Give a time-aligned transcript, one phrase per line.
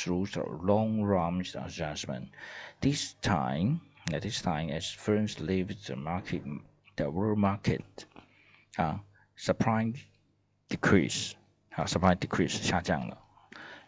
[0.00, 2.29] through the long run adjustment.
[2.79, 3.81] This time,
[4.13, 6.43] at this time, as firms leave the market,
[6.95, 8.05] the world market,
[8.77, 8.97] uh,
[9.35, 9.93] supply
[10.69, 11.35] decrease,
[11.77, 13.17] uh, supply decrease 下降了，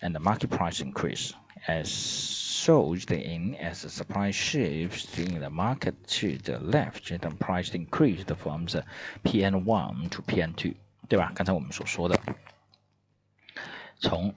[0.02, 1.34] and the market price increase
[1.68, 7.30] as shows the in as the supply shifts in the market to the left, the
[7.40, 8.84] price increased from the
[9.24, 10.76] PN1 to PN2，
[11.10, 11.32] 对吧？
[11.36, 12.20] 刚才我们所说的，
[14.00, 14.34] 从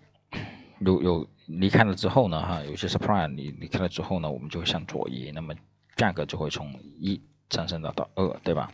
[0.80, 5.54] 有有离开了之后呢，哈，有些 supply 离离开了之后呢，我们就会向左移，那么
[5.96, 8.72] 价格就会从一上升到到二，对吧？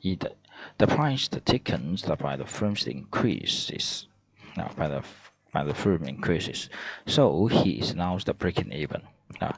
[0.00, 0.34] 一的
[0.76, 4.04] the price taken by the firms increases，
[4.56, 5.02] 啊，by the
[5.52, 6.66] by the firm increases,
[7.06, 9.00] so he is now the breaking even.
[9.40, 9.52] Uh,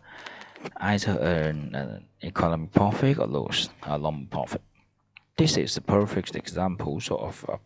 [0.77, 4.61] either earn an economic profit or lose a long profit.
[5.37, 7.57] This is a perfect example of a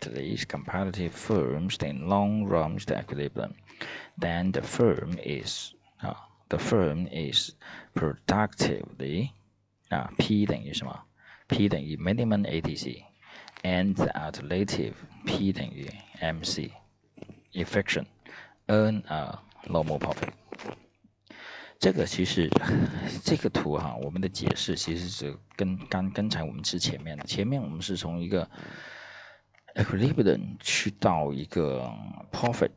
[0.00, 3.54] perfectly competitive firms in long run equilibrium.
[4.18, 6.14] Then the firm is uh,
[6.48, 7.52] the firm is
[7.94, 9.30] productively
[9.90, 11.00] 啊 P 等于什么？
[11.48, 13.04] P 等于 minimum ATC
[13.62, 14.94] and the alternative
[15.26, 18.06] P 等于 MC。Efficient,
[18.68, 20.30] earn a normal profit。
[21.80, 22.48] 这个其实
[23.24, 28.48] 这个图哈，我们的解释其实是跟刚刚才我们是前面的，前面我们是从一个
[29.75, 31.89] equilibrium 去到一个
[32.31, 32.71] profit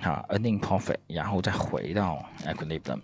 [0.00, 3.00] 啊 earning profit，然后再回到 equilibrium，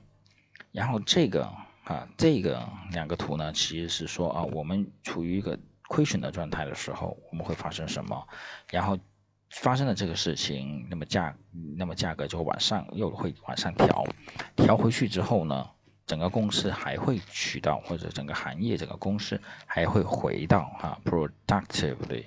[0.73, 1.45] 然后这个
[1.85, 8.27] 啊这个两个图呢，其实是说啊我们处于一个亏损的状态的时候，我们会发生什么，
[8.71, 8.99] 然后。
[9.53, 11.37] 发生了这个事情，那么价，
[11.77, 14.05] 那么价格就会往上，又会往上调，
[14.55, 15.69] 调回去之后呢，
[16.07, 22.27] 整个公司还会取到，或者整个行业整个公司还会回到哈，productively，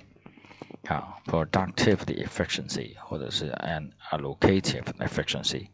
[0.85, 5.67] 啊，productively efficiency，或者是 an allocative efficiency，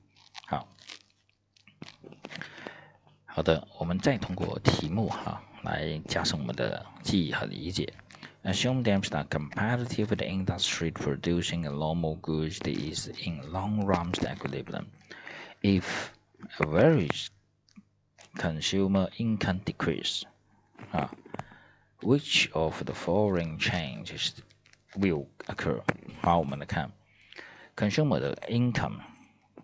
[0.47, 0.67] 好，
[3.25, 7.93] 好的，我们再通过题目哈来加深我们的记忆和理解。
[8.43, 14.85] Assume that the competitive industry producing normal goods is in long run equilibrium.
[15.63, 16.11] If
[16.59, 17.29] average
[18.37, 20.25] consumer income decrease,
[20.93, 21.07] uh,
[22.01, 24.33] which of the following changes
[24.94, 25.80] will occur？
[26.20, 26.90] 好，我们来看
[27.76, 28.98] ，consumer 的 income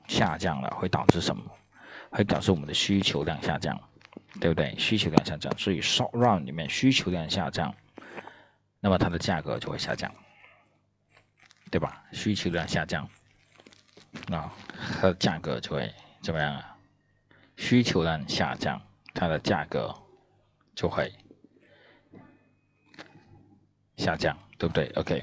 [0.06, 1.42] 下降了，会导致什么？
[2.10, 3.78] 会导致我们的需求量下降，
[4.40, 4.74] 对不对？
[4.78, 7.74] 需求量下降，所以 short run 里面需求量下降。
[8.80, 10.14] 那么它的价格就会下降，
[11.70, 12.04] 对吧？
[12.12, 13.08] 需求量下降，
[14.28, 14.48] 那
[15.00, 16.76] 它的价格就会怎么样啊？
[17.56, 18.80] 需求量下降，
[19.12, 19.92] 它的价格
[20.74, 21.12] 就会
[23.96, 25.22] 下降，对不对？OK，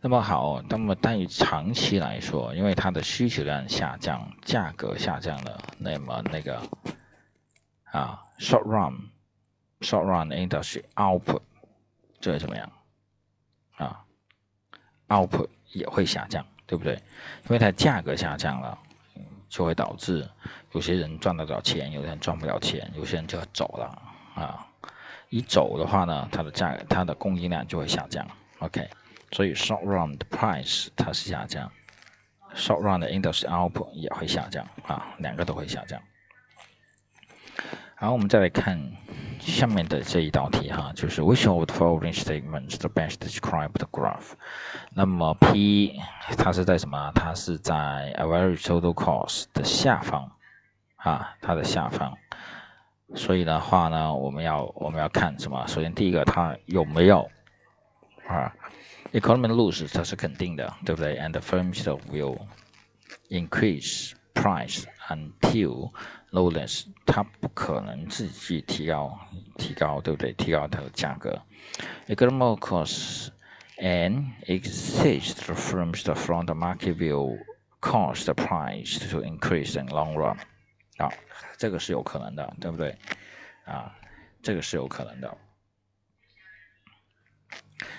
[0.00, 6.60] 那么好，那么但于长期来说，因为它的需求量下降，价格下降了，那么那个
[7.92, 11.40] 啊，short run，short run industry output
[12.20, 12.72] 这会怎么样？
[13.76, 14.04] 啊
[15.08, 16.94] ，output 也会下降，对不对？
[16.94, 18.76] 因为它价格下降了，
[19.48, 20.28] 就会导致
[20.72, 24.02] 有些人赚得了钱，有些人赚不了钱，有些人就要走了
[24.34, 24.66] 啊。
[25.28, 28.26] 一走的话呢，它的价，它的供应量就会下降。
[28.62, 28.88] OK，
[29.32, 31.68] 所以 short run 的 price 它是下降
[32.54, 36.00] ，short run 的 industry output 也会下降啊，两个都会下降。
[37.96, 38.80] 好，我们再来看
[39.40, 44.34] 下面的这一道题哈，就是 Which of the following statements the best describe the graph？
[44.92, 46.00] 那么 P
[46.38, 47.10] 它是在什么？
[47.14, 50.30] 它是在 average total cost 的下方
[50.96, 52.16] 啊，它的下方。
[53.16, 55.66] 所以的话呢，我们要我们要看什么？
[55.66, 57.28] 首先第一个，它有没有
[58.27, 58.53] 啊？
[59.13, 61.17] Economy lose 它是肯定的，对不对？
[61.17, 62.39] And the firms will
[63.29, 65.91] increase price until
[66.31, 69.17] lowest，它不可能自己提高，
[69.57, 70.33] 提高，对不对？
[70.33, 71.41] 提高它的价格。
[72.07, 73.29] Economic costs
[73.77, 77.37] and exist from the from the market will
[77.79, 80.37] cause the price to increase in long run。
[80.97, 81.09] 啊，
[81.57, 82.97] 这个是有可能的，对不对？
[83.65, 83.95] 啊，
[84.41, 85.37] 这个是有可能的。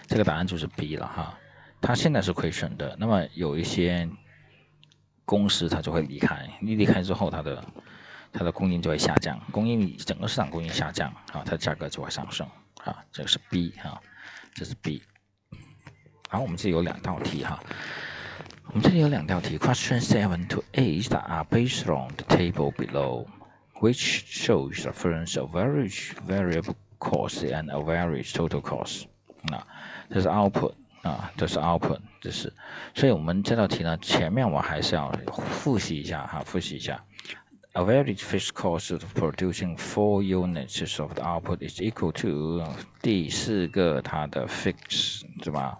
[0.08, 1.38] 这个答案就是 B 了哈。
[1.82, 4.10] 它现在是亏损的，那么有一些
[5.26, 7.66] 公司它就会离开，你离开之后，它的
[8.32, 12.48] 它的供应就会下降，供应整个市场供应下降啊，它的价格就会上升
[12.86, 14.02] 啊，这个是 B 哈，
[14.54, 15.04] 这是 B。
[16.30, 17.62] 好，我们这里有两道题哈，
[18.68, 23.28] 我们这里有两道题，Question seven to eight are based on the table below,
[23.82, 29.08] which shows the difference average variable cost and average total cost。
[29.50, 29.68] 那
[30.10, 32.54] 这是 output 啊，这是 output，这是，
[32.96, 37.04] 所以我们这道题呢，前面我还是要复习一下哈，复习一下。
[37.74, 42.64] Average fixed cost of producing four units of the output is equal to
[43.02, 45.80] 第四个它的 fixed 对吧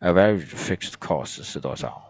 [0.00, 2.02] ？Average fixed cost 是多少？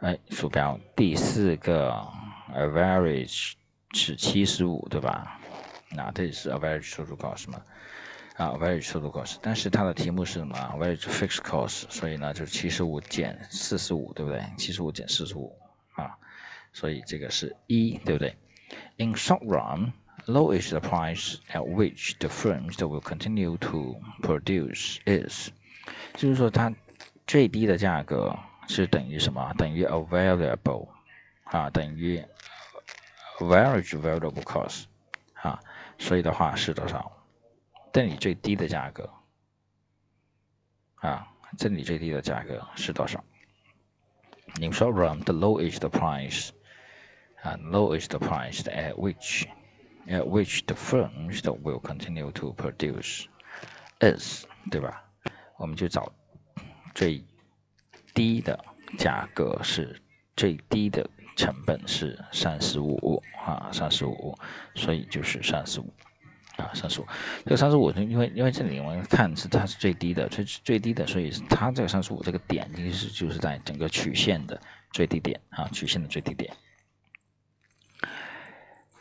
[0.00, 2.06] 哎，鼠标第四个
[2.54, 3.54] average
[3.92, 5.40] 是七十五对吧？
[5.92, 7.62] 那这是 average total cost 嘛？
[8.36, 11.38] 啊 v e r a g e total cost，但是它的题目是什么 v e r a g e fixed
[11.38, 14.44] cost，所以呢就是七十五减四十五，对不对？
[14.58, 15.56] 七十五减四十五
[15.94, 16.14] 啊，
[16.72, 18.36] 所以这个是一，对不对
[18.98, 19.92] ？In short run,
[20.26, 25.48] low is the price at which the firms that will continue to produce is，
[26.14, 26.70] 就是说它
[27.26, 28.36] 最低的价格
[28.68, 29.54] 是等于什么？
[29.56, 30.88] 等于 available，
[31.44, 32.22] 啊，等于
[33.38, 34.84] average available cost，
[35.40, 35.58] 啊，
[35.98, 37.15] 所以的话是多少？
[37.96, 39.08] 这里最低的价格
[40.96, 41.26] 啊，
[41.56, 43.24] 这里最低的价格是多少
[44.60, 46.50] ？In short run, the low is the price,
[47.42, 49.46] 啊 low is the price at which
[50.08, 53.24] at which the firms will continue to produce
[54.00, 55.02] is，对吧？
[55.56, 56.12] 我们就找
[56.94, 57.24] 最
[58.12, 58.62] 低的
[58.98, 59.98] 价格是
[60.36, 64.38] 最低的成本是三十五啊，三十五，
[64.74, 65.90] 所以就是三十五。
[66.56, 67.06] 啊，三十五，
[67.44, 74.58] 这个三十五，因为因为这里我们看是它是最低的，最最低的，所以它这个三十五这个点其实就是在整个曲线的
[74.90, 76.50] 最低点啊，曲线的最低点。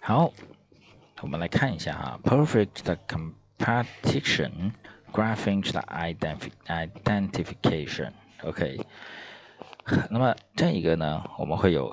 [0.01, 0.33] 好，
[1.21, 2.97] 我们来看一下哈，perfect
[3.57, 4.73] competition
[5.13, 5.81] graphing 的
[6.67, 8.85] identification，OK，
[10.09, 11.89] 那么这一个呢，我们会有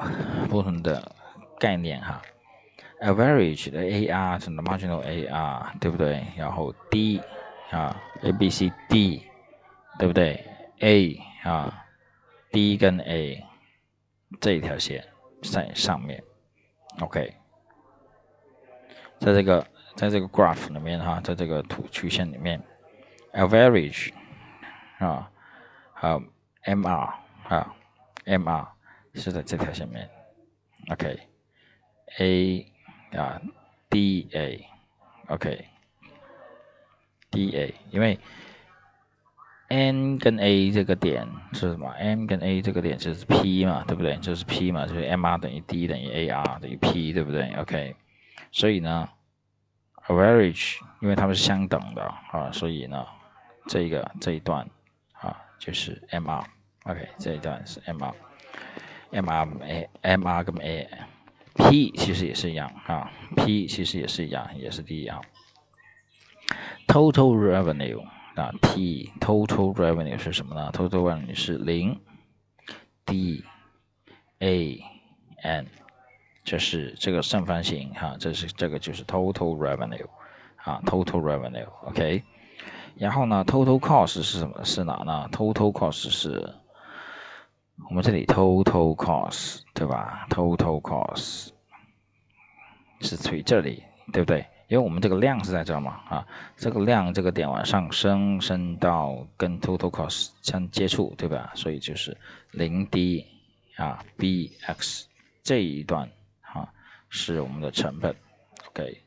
[0.50, 1.15] 不同的
[1.61, 2.20] 概念哈。
[3.03, 6.25] Average 的 AR 是 marginal AR，对不对？
[6.37, 7.21] 然后 D
[7.71, 9.27] 啊，A B C D，
[9.99, 10.45] 对不对
[10.81, 11.85] ？A 啊
[12.51, 13.45] ，D 跟 A
[14.41, 15.05] 这一条线
[15.43, 16.23] 在上面
[17.01, 17.35] ，OK，
[19.19, 19.67] 在这个
[19.97, 22.63] 在这个 graph 里面哈，在这个图曲线里面
[23.33, 24.13] ，average
[24.99, 25.31] 啊，
[25.93, 26.23] 好
[26.65, 27.13] MR
[27.49, 27.75] 啊
[28.25, 28.67] ，MR
[29.15, 30.09] 是在这条线面
[30.91, 32.72] ，OK，A。
[33.17, 33.41] 啊
[33.91, 35.56] ，D A，OK，D
[37.56, 38.19] A，因为
[39.69, 44.17] N 跟 A 这个点是什么？N 跟 A 这个点就是 P 嘛，对不对？
[44.17, 47.97] 就是 P 嘛，就是 M R 等于 D 等于 A R 等于 P，对不对？OK，
[48.50, 49.09] 所以呢
[50.06, 53.06] ，average 因为它们是相等的啊，所以呢，
[53.67, 54.69] 这个这一段
[55.12, 60.87] 啊就是 M R，OK，这一段是 M R，M R A，M R 跟 A。
[61.55, 65.21] P 其实也是一样啊，P 其实也是一样，也是第一啊。
[66.87, 68.03] Total revenue
[68.35, 72.01] 啊，T total revenue 是什么呢？Total revenue 是零
[73.05, 73.45] ，D
[74.39, 74.83] A
[75.43, 75.67] N，
[76.43, 80.07] 这是这个正方形哈，这是这个就是 total revenue
[80.57, 82.23] 啊，total revenue，OK。
[82.97, 84.65] 然后呢，total cost 是什么？
[84.65, 86.55] 是哪呢？Total cost 是。
[87.88, 91.50] 我们这里 total cost 对吧？total cost
[93.00, 93.82] 是处于这里，
[94.12, 94.46] 对不对？
[94.69, 96.26] 因为我们这个量是在这嘛，啊，
[96.56, 101.52] 这个量这个点往上升，升到跟 total cost 相接触，对吧？
[101.55, 102.17] 所以就是
[102.52, 103.26] 零 d
[103.76, 105.05] 啊，bx
[105.43, 106.08] 这一段
[106.40, 106.67] 啊
[107.11, 108.17] 是我们的成本
[108.69, 109.03] ，OK，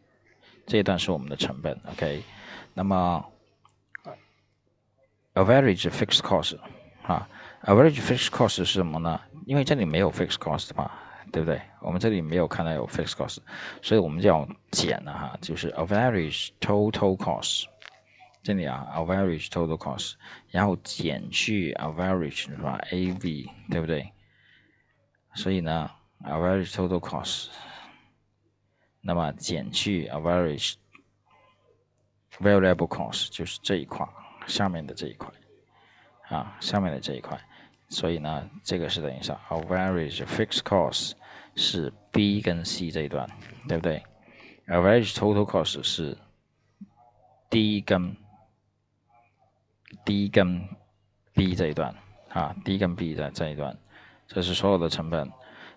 [0.68, 2.22] 这一段是我们的成本，OK。
[2.76, 3.26] 那么
[5.34, 6.60] average fixed cost
[7.04, 7.28] 啊。
[7.66, 9.20] Average fixed cost 是什么呢？
[9.48, 10.92] 因为这里没有 fixed cost 嘛，
[11.32, 11.60] 对不对？
[11.82, 13.40] 我们这里没有看到有 fixed cost，
[13.82, 17.66] 所以我们就要减了哈，就是 average total cost，
[18.44, 20.14] 这里啊，average total cost，
[20.52, 24.12] 然后减去 average 是吧？AV 对不对？
[25.34, 25.90] 所以呢
[26.24, 27.48] ，average total cost，
[29.02, 30.76] 那么减去 average
[32.40, 34.08] variable cost 就是这一块，
[34.46, 35.28] 下面的这一块，
[36.30, 37.40] 啊，下面的这一块。
[37.96, 41.14] 所以呢，这个是等于啥？Average fixed cost
[41.56, 43.26] 是 B 跟 C 这一段，
[43.70, 44.04] 对不对
[44.68, 46.18] ？Average total cost 是
[47.50, 48.14] D 跟
[50.04, 50.68] D 跟
[51.34, 51.96] B 这一段
[52.34, 53.78] 啊，D 跟 B 在这一段，
[54.28, 55.32] 这是所有的成本。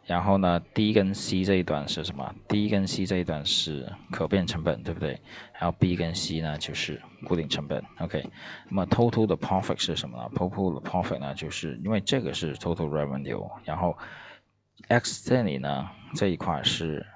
[0.09, 5.21] 然后呢，D 跟 C 这一段是什么？D 跟 C 这一段是可变成本，对不对？
[5.53, 7.85] 然后 B 跟 C 呢就是固定成本。
[7.99, 8.25] OK，
[8.71, 13.95] 那么 total 的 profit 是什么呢？total 的 profit 呢，就是因为这个是 total revenue，然后
[14.89, 17.07] X 这里呢这一块是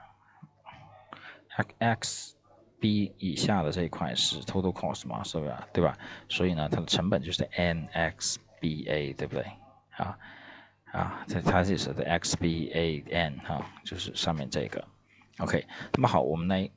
[1.79, 2.37] X
[2.79, 5.55] B 以下的这一块是 total cost 嘛，是不是？
[5.73, 5.97] 对吧？
[6.29, 9.47] 所以呢，它的成本就是 NXBA，对不对？
[9.97, 10.19] 啊
[10.93, 14.85] 啊，这它这是的 XBAN 哈，就是上面这个。
[15.39, 16.69] OK，那么好，我们来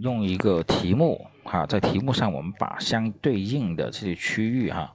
[0.00, 4.94] 用一个题目哈，在题目上我们把相对应的这些区域哈，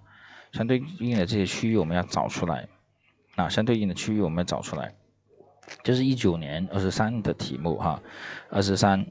[0.52, 2.68] 相对应的这些区域我们要找出来。
[3.36, 4.94] 啊，相对应的区域我们要找出来。
[5.84, 8.02] 这是一九年二十三的题目哈，
[8.50, 9.06] 二十三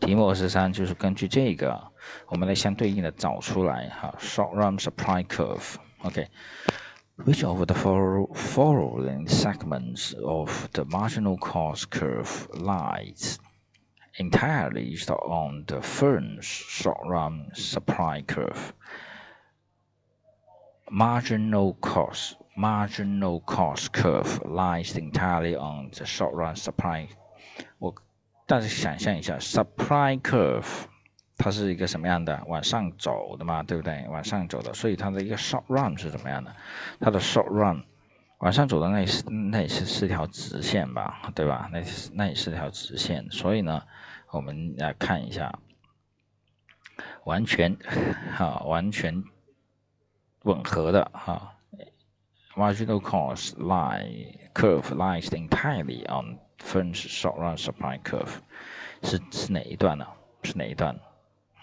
[0.00, 1.80] 题目二十三就是根据这个，
[2.28, 4.14] 我们来相对应的找出来哈。
[4.18, 5.24] Short run supply
[7.19, 13.39] curve，OK，which of the following segments of the marginal cost curve lies
[14.17, 18.73] entirely on the firm's short run supply curve?
[20.89, 27.07] Marginal cost marginal cost curve lies entirely on the short run supply。
[27.79, 27.93] 我
[28.47, 30.85] 大家想象一下，supply curve
[31.42, 32.38] 它是一个什么样的？
[32.46, 34.06] 往上走的嘛，对不对？
[34.10, 36.54] 往上走的，所以它的一个 short run 是怎么样的？
[37.00, 37.82] 它的 short run
[38.40, 41.70] 往上走的那是那也是是条直线吧，对吧？
[41.72, 41.80] 那
[42.12, 43.82] 那也是条直线，所以呢，
[44.30, 45.58] 我们来看一下，
[47.24, 47.74] 完全
[48.36, 49.24] 哈，完全
[50.42, 51.56] 吻合的哈。
[52.56, 58.40] marginal cost line curve lies entirely on firm's short run supply curve，
[59.02, 60.06] 是是哪一段呢？
[60.42, 60.98] 是哪一段？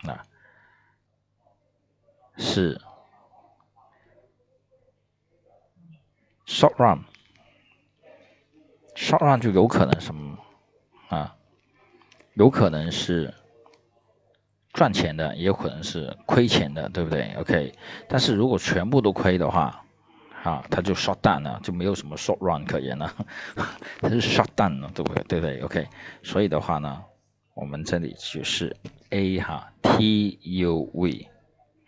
[0.09, 0.25] 啊，
[2.37, 2.79] 是
[6.45, 7.03] short run。
[8.95, 10.37] short run 就有可能什么
[11.09, 11.35] 啊？
[12.33, 13.33] 有可能是
[14.73, 17.73] 赚钱的，也有可能是亏钱的，对不对？OK，
[18.07, 19.83] 但是如果全部都亏的话，
[20.43, 23.11] 啊，它就 short down 了，就没有什么 short run 可言了，
[24.01, 25.23] 它是 short down 了，对不对？
[25.23, 25.87] 对不对？OK，
[26.23, 27.03] 所以的话呢，
[27.53, 28.75] 我们这里就是
[29.09, 31.27] A 哈，T U V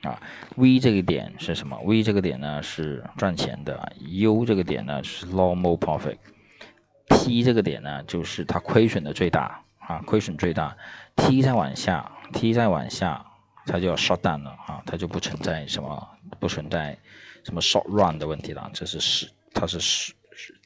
[0.02, 0.22] 啊
[0.56, 10.76] ，V 这个点是什么？V 这个点呢是赚钱的，U 这个点呢是 normal profit，T 这个点呢就是它亏损的最大啊，亏损最大
[11.16, 13.26] ，T 再往下，T 再往下，
[13.66, 16.10] 它就要 shut down 了啊，它就不存在什么，
[16.40, 16.98] 不存在。
[17.46, 18.70] 什么 short run 的问题了？
[18.74, 20.14] 这是是，它是是，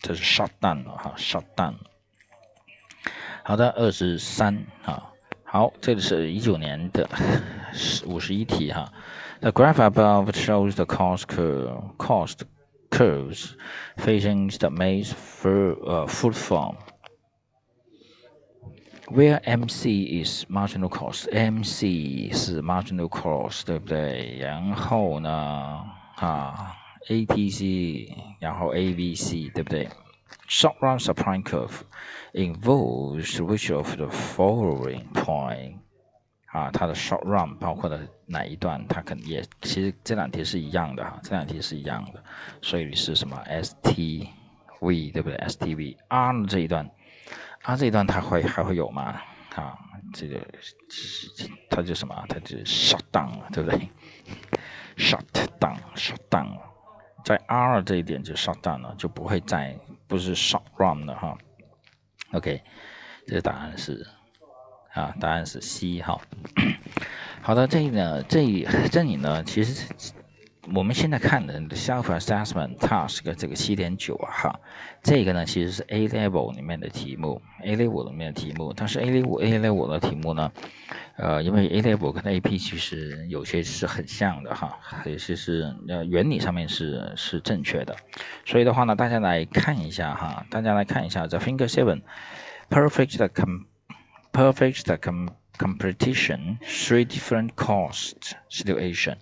[0.01, 1.75] 它是 shut down 了哈，shut down。
[3.43, 5.12] 好的，二十三啊，
[5.52, 7.08] 好，这里是一九年的
[8.06, 8.92] 五十一题哈。
[9.40, 12.40] The graph above shows the cost curve, cost
[12.90, 13.52] curves
[13.96, 16.76] facing the maze for uh, food farm.
[19.06, 24.36] Where MC is marginal cost，MC 是 marginal cost，对不对？
[24.38, 25.30] 然后呢？
[26.16, 26.74] 啊，
[27.08, 29.88] ATC，然后 AVC，对不对
[30.47, 31.83] ？Short run supply curve
[32.33, 35.77] involves which of the following point？
[36.51, 38.85] 啊，它的 short run 包括的哪一段？
[38.87, 42.23] 它肯定也其实这两题是一样的哈，这两题是一样的，
[42.61, 46.87] 所以是什么 STV 对不对？STV，R 这一段
[47.63, 49.19] ，R 这一段它会还会有吗？
[49.55, 49.77] 啊，
[50.13, 50.39] 这个
[51.71, 52.23] 它就什么？
[52.29, 53.89] 它就 shut down 了，对不对
[54.97, 55.23] ？shut
[55.59, 56.59] down，shut down，
[57.25, 59.75] 在 R 这一点就 shut down 了，就不会再
[60.13, 61.35] 不是少 run 的哈。
[62.33, 62.61] OK，
[63.25, 64.05] 这个答案是
[64.93, 66.21] 啊，答案是 C 哈。
[67.41, 69.91] 好的，这里呢，这里这里呢，其实。
[70.71, 74.59] 我们现在看的 self assessment task 这个七点九啊哈，
[75.01, 80.49] 这个呢其实是 A level 里面的题目，A level 里面的题目，但是 A level A level 的题目呢，
[81.17, 87.93] 呃，因为 A level 跟 AP 其实有些是很像的哈，有些是呃原理上面是是正确的，
[88.45, 92.03] 所以的话呢，大家来看一下哈，大家来看一下 The Finger Seven
[92.69, 93.65] Perfect com
[94.31, 95.27] Perfect com
[95.57, 99.17] competition Three different cost situation。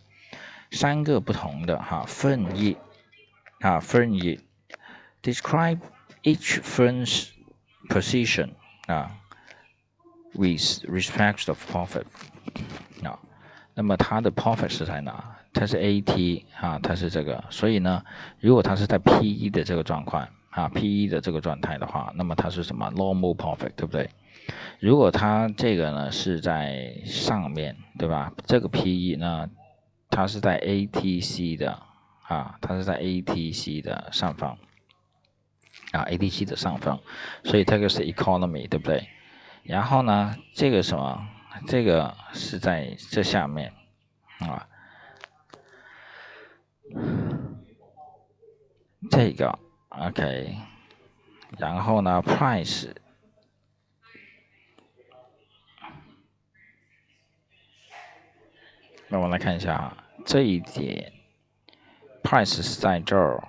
[0.71, 2.75] 三个不同的哈分页
[3.59, 4.39] 啊分页
[5.21, 5.79] ，describe
[6.23, 7.27] each firm's
[7.89, 8.51] position
[8.87, 9.11] 啊
[10.33, 12.05] ，with respect of profit
[13.03, 13.19] 啊，
[13.73, 15.37] 那么它的 profit 是在哪？
[15.53, 18.01] 它是 AT 啊，它是这个，所以呢，
[18.39, 24.09] 如果它是在 PE 的这个状况啊，PE 的这个状态的话，那么它是什么 normal profit 对不对？
[24.79, 28.31] 如果它这个呢是在上面对吧？
[28.45, 29.49] 这个 PE 呢？
[30.11, 31.81] 它是在 ATC 的
[32.27, 34.57] 啊，它是在 ATC 的上方
[35.93, 36.99] 啊，ATC 的上方，
[37.43, 39.07] 所以这个是 economy 对不对？
[39.63, 41.27] 然后呢，这个什么？
[41.67, 43.73] 这个是在这下面
[44.39, 44.67] 啊，
[49.09, 49.57] 这个
[49.89, 50.57] OK，
[51.57, 52.91] 然后呢，price。
[59.13, 61.11] 那我们来看一下啊，这一点
[62.23, 63.43] ，price 是在这儿，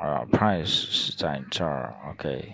[0.00, 2.52] 啊，price 是在这儿，OK。